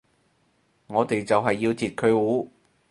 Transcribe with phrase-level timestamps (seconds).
[0.87, 2.49] 我哋就係要截佢糊